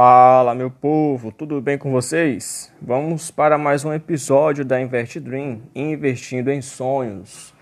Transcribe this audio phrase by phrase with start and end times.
[0.00, 2.72] Fala, meu povo, tudo bem com vocês?
[2.80, 7.52] Vamos para mais um episódio da Invest Dream, investindo em sonhos.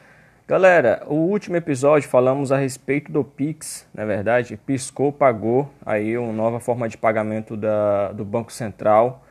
[0.46, 6.18] Galera, o último episódio falamos a respeito do Pix, na é verdade, piscou, pagou, aí
[6.18, 9.24] uma nova forma de pagamento da, do Banco Central.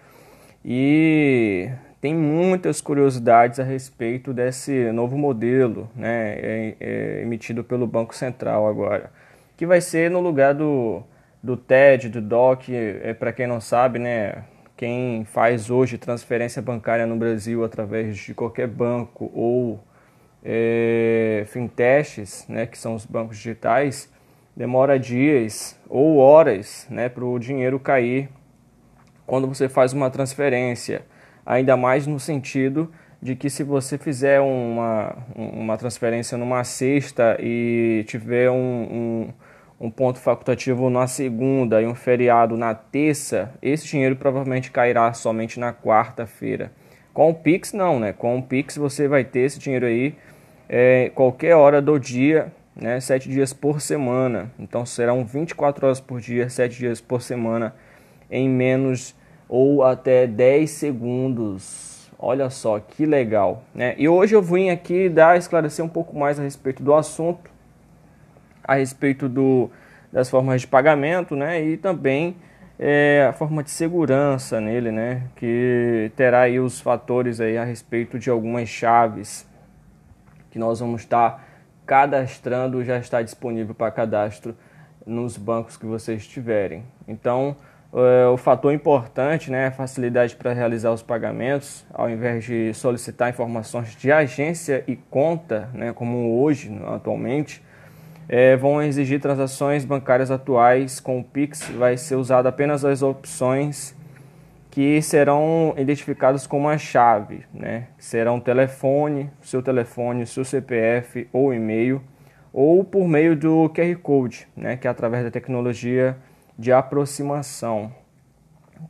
[0.65, 1.69] E
[2.01, 8.67] tem muitas curiosidades a respeito desse novo modelo, né, é, é, emitido pelo Banco Central
[8.67, 9.11] agora,
[9.55, 11.03] que vai ser no lugar do
[11.46, 14.43] do TED, do DOC, é, para quem não sabe, né,
[14.75, 19.79] quem faz hoje transferência bancária no Brasil através de qualquer banco ou
[20.43, 24.11] é, fintechs, né, que são os bancos digitais,
[24.57, 28.27] demora dias ou horas né, para o dinheiro cair
[29.27, 31.05] quando você faz uma transferência.
[31.46, 32.91] Ainda mais no sentido
[33.22, 39.33] de que se você fizer uma, uma transferência numa sexta e tiver um, um
[39.80, 45.59] um ponto facultativo na segunda e um feriado na terça, esse dinheiro provavelmente cairá somente
[45.59, 46.72] na quarta-feira.
[47.13, 48.14] Com o Pix, não, né?
[48.14, 50.16] Com o Pix você vai ter esse dinheiro aí
[50.67, 52.99] é, qualquer hora do dia, né?
[52.99, 54.52] Sete dias por semana.
[54.59, 57.73] Então serão 24 horas por dia, sete dias por semana,
[58.30, 59.16] em menos
[59.47, 62.11] ou até 10 segundos.
[62.17, 63.94] Olha só que legal, né?
[63.97, 67.55] E hoje eu vim aqui dar esclarecer um pouco mais a respeito do assunto
[68.66, 69.69] a respeito do,
[70.11, 71.63] das formas de pagamento, né?
[71.63, 72.35] E também
[72.80, 75.23] é, a forma de segurança nele, né?
[75.35, 79.47] Que terá aí os fatores aí a respeito de algumas chaves
[80.52, 81.45] que nós vamos estar
[81.86, 84.55] cadastrando, já está disponível para cadastro
[85.05, 86.83] nos bancos que vocês tiverem.
[87.08, 87.55] Então,
[87.93, 93.30] é, o fator importante, né, a facilidade para realizar os pagamentos, ao invés de solicitar
[93.30, 97.63] informações de agência e conta, né, como hoje, atualmente,
[98.27, 103.95] é, vão exigir transações bancárias atuais com o Pix, vai ser usado apenas as opções
[104.71, 107.87] que serão identificadas com uma chave, né?
[107.97, 112.02] Serão telefone, seu telefone, seu CPF ou e-mail,
[112.52, 114.75] ou por meio do QR Code, né?
[114.75, 116.17] Que é através da tecnologia
[116.59, 117.89] de aproximação,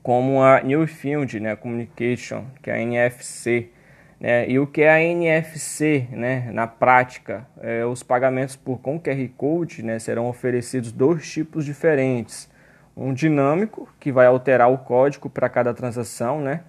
[0.02, 1.56] como a New Field né?
[1.56, 3.70] Communication, que é a NFC,
[4.20, 4.50] né?
[4.50, 6.50] E o que é a NFC, né?
[6.52, 10.00] na prática, é, os pagamentos por com QR Code né?
[10.00, 12.50] serão oferecidos dois tipos diferentes.
[12.96, 16.62] Um dinâmico, que vai alterar o código para cada transação, né?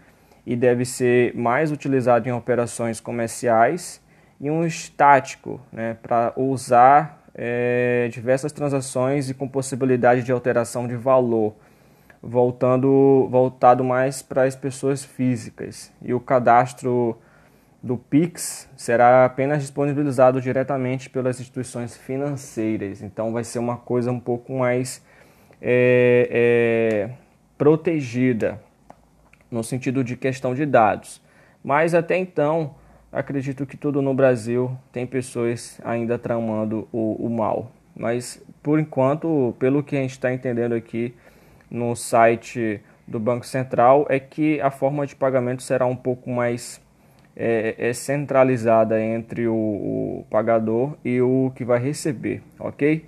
[0.45, 4.05] e deve ser mais utilizado em operações comerciais,
[4.39, 5.97] e um estático, né?
[6.03, 11.55] para usar é, diversas transações e com possibilidade de alteração de valor
[12.23, 15.93] voltando voltado mais para as pessoas físicas.
[16.03, 17.17] E o cadastro
[17.82, 23.03] do Pix será apenas disponibilizado diretamente pelas instituições financeiras.
[23.03, 25.04] Então vai ser uma coisa um pouco mais
[25.60, 27.10] é, é,
[27.56, 28.60] protegida
[29.50, 31.20] no sentido de questão de dados.
[31.62, 32.75] Mas até então,
[33.12, 37.70] acredito que tudo no Brasil tem pessoas ainda tramando o, o mal.
[37.94, 41.14] Mas por enquanto, pelo que a gente está entendendo aqui
[41.70, 46.81] no site do Banco Central, é que a forma de pagamento será um pouco mais
[47.37, 53.05] é, é centralizada entre o, o, pagador e o que vai receber, ok?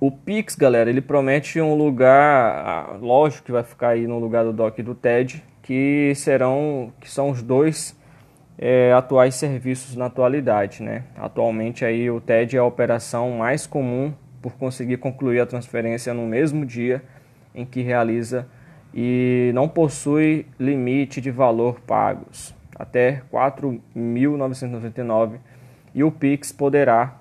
[0.00, 2.14] O Pix, galera, ele promete um lugar,
[2.66, 6.92] ah, lógico que vai ficar aí no lugar do DOC e do TED, que serão,
[7.00, 7.96] que são os dois
[8.58, 11.04] é, atuais serviços na atualidade, né?
[11.16, 16.26] Atualmente aí o TED é a operação mais comum por conseguir concluir a transferência no
[16.26, 17.02] mesmo dia
[17.54, 18.46] em que realiza
[18.98, 25.32] e não possui limite de valor pagos, até 4.999
[25.94, 27.20] e o Pix poderá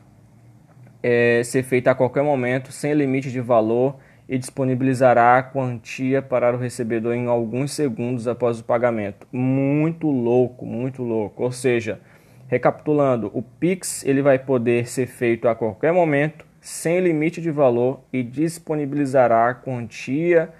[1.03, 3.97] é, ser feito a qualquer momento, sem limite de valor
[4.27, 9.27] e disponibilizará a quantia para o recebedor em alguns segundos após o pagamento.
[9.31, 11.43] Muito louco, muito louco.
[11.43, 11.99] Ou seja,
[12.47, 17.99] recapitulando, o Pix ele vai poder ser feito a qualquer momento, sem limite de valor
[18.11, 20.51] e disponibilizará a quantia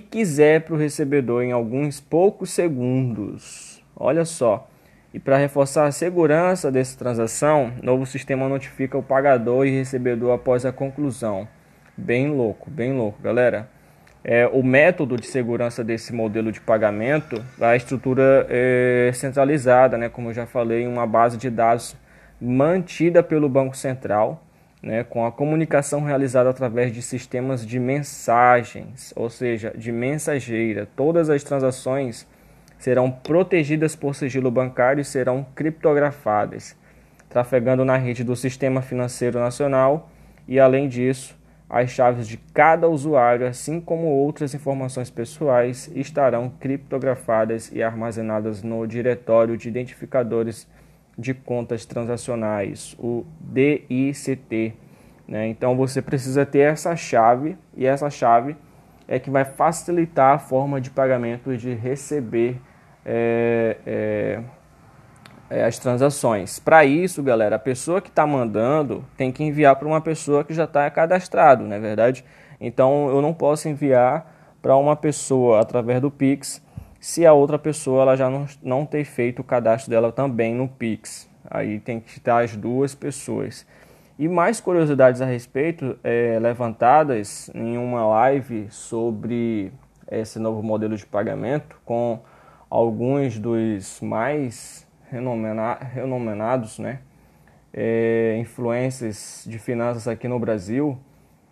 [0.00, 3.82] que quiser para o recebedor em alguns poucos segundos.
[3.96, 4.68] Olha só.
[5.12, 10.64] E para reforçar a segurança dessa transação, novo sistema notifica o pagador e recebedor após
[10.64, 11.46] a conclusão.
[11.96, 13.68] Bem louco, bem louco, galera.
[14.24, 20.30] É, o método de segurança desse modelo de pagamento, a estrutura é centralizada, né, como
[20.30, 21.96] eu já falei, uma base de dados
[22.40, 24.42] mantida pelo Banco Central
[24.82, 30.88] né, com a comunicação realizada através de sistemas de mensagens, ou seja, de mensageira.
[30.96, 32.26] Todas as transações
[32.78, 36.76] serão protegidas por sigilo bancário e serão criptografadas,
[37.28, 40.10] trafegando na rede do Sistema Financeiro Nacional
[40.48, 41.40] e, além disso,
[41.70, 48.86] as chaves de cada usuário, assim como outras informações pessoais, estarão criptografadas e armazenadas no
[48.86, 50.68] Diretório de Identificadores
[51.22, 54.74] de Contas Transacionais, o DICT.
[55.26, 55.46] Né?
[55.48, 58.56] Então você precisa ter essa chave e essa chave
[59.08, 62.60] é que vai facilitar a forma de pagamento de receber
[63.04, 64.40] é, é,
[65.48, 66.58] é, as transações.
[66.58, 70.52] Para isso, galera, a pessoa que está mandando tem que enviar para uma pessoa que
[70.52, 72.24] já está cadastrado, não é verdade?
[72.60, 76.62] Então eu não posso enviar para uma pessoa através do Pix
[77.02, 80.68] se a outra pessoa ela já não, não ter feito o cadastro dela também no
[80.68, 81.28] Pix.
[81.50, 83.66] Aí tem que estar as duas pessoas.
[84.16, 89.72] E mais curiosidades a respeito é, levantadas em uma live sobre
[90.08, 92.20] esse novo modelo de pagamento com
[92.70, 97.00] alguns dos mais renomenados, né?
[97.74, 100.96] É, influências de finanças aqui no Brasil.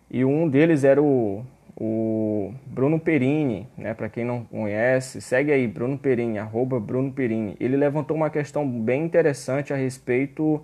[0.08, 1.44] E um deles era o,
[1.82, 3.94] o Bruno Perini, né?
[3.94, 7.56] Para quem não conhece, segue aí, Bruno Perini, arroba Bruno Perini.
[7.58, 10.62] Ele levantou uma questão bem interessante a respeito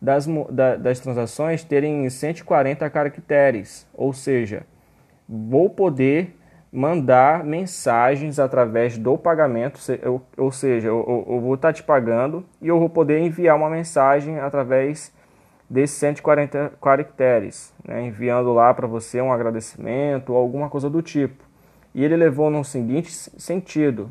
[0.00, 4.62] das, da, das transações terem 140 caracteres, ou seja,
[5.28, 6.34] vou poder
[6.72, 9.78] mandar mensagens através do pagamento,
[10.36, 14.40] ou seja, eu, eu vou estar te pagando e eu vou poder enviar uma mensagem
[14.40, 15.12] através
[15.68, 21.42] desses 140 caracteres, né, enviando lá para você um agradecimento ou alguma coisa do tipo.
[21.94, 24.10] E ele levou no seguinte sentido,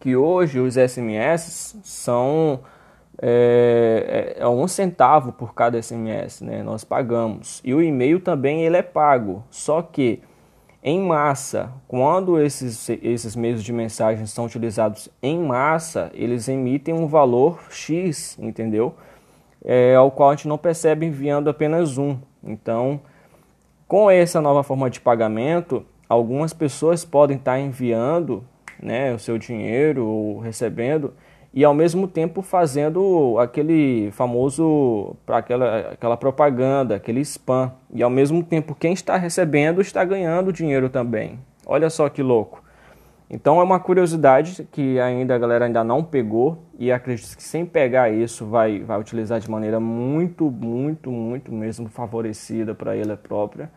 [0.00, 2.60] que hoje os SMS são
[3.20, 6.62] é, é, é um centavo por cada SMS, né?
[6.62, 7.60] Nós pagamos.
[7.64, 9.44] E o e-mail também ele é pago.
[9.48, 10.20] Só que
[10.82, 17.06] em massa, quando esses, esses meios de mensagem são utilizados em massa, eles emitem um
[17.06, 18.96] valor X, entendeu?
[19.64, 22.18] É, ao qual a gente não percebe enviando apenas um.
[22.42, 23.00] Então,
[23.86, 28.44] com essa nova forma de pagamento, algumas pessoas podem estar enviando
[28.82, 31.14] né, o seu dinheiro ou recebendo
[31.54, 37.70] e ao mesmo tempo fazendo aquele famoso aquela, aquela propaganda, aquele spam.
[37.92, 41.38] E ao mesmo tempo quem está recebendo está ganhando dinheiro também.
[41.66, 42.61] Olha só que louco.
[43.32, 47.64] Então é uma curiosidade que ainda a galera ainda não pegou e acredito que sem
[47.64, 53.70] pegar isso vai, vai utilizar de maneira muito, muito, muito mesmo favorecida para ele própria.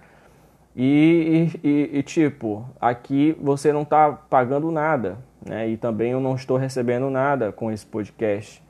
[0.75, 5.69] E, e, e, tipo, aqui você não está pagando nada, né?
[5.69, 8.61] E também eu não estou recebendo nada com esse podcast.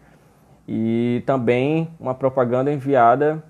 [0.68, 3.44] E também uma propaganda enviada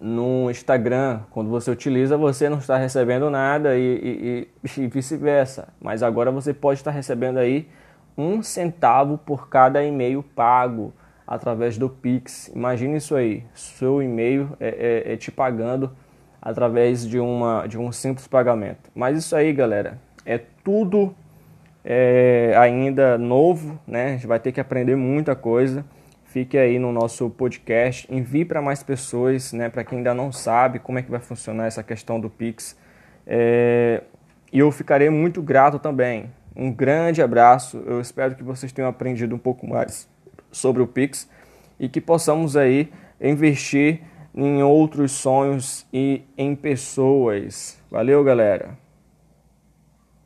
[0.00, 5.68] no Instagram, quando você utiliza, você não está recebendo nada e, e, e vice-versa.
[5.80, 7.68] Mas agora você pode estar recebendo aí
[8.16, 10.92] um centavo por cada e-mail pago
[11.26, 12.48] através do Pix.
[12.48, 15.90] Imagine isso aí, seu e-mail é, é, é te pagando
[16.40, 18.90] através de, uma, de um simples pagamento.
[18.94, 21.14] Mas isso aí, galera, é tudo
[21.84, 24.06] é, ainda novo, né?
[24.06, 25.84] A gente vai ter que aprender muita coisa.
[26.28, 29.70] Fique aí no nosso podcast, envie para mais pessoas, né?
[29.70, 32.76] Para quem ainda não sabe como é que vai funcionar essa questão do Pix.
[33.26, 34.02] É,
[34.52, 36.30] e eu ficarei muito grato também.
[36.54, 37.82] Um grande abraço.
[37.86, 40.06] Eu espero que vocês tenham aprendido um pouco mais
[40.52, 41.30] sobre o Pix
[41.80, 44.02] e que possamos aí investir
[44.34, 47.80] em outros sonhos e em pessoas.
[47.90, 48.87] Valeu, galera!